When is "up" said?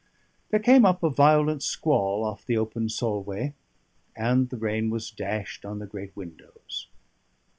0.83-1.03